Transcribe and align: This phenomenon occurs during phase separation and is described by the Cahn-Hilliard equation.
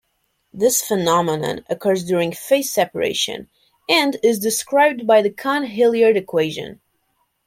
This 0.51 0.81
phenomenon 0.81 1.63
occurs 1.69 2.03
during 2.03 2.31
phase 2.31 2.71
separation 2.71 3.51
and 3.87 4.17
is 4.23 4.39
described 4.39 5.05
by 5.05 5.21
the 5.21 5.29
Cahn-Hilliard 5.29 6.17
equation. 6.17 6.81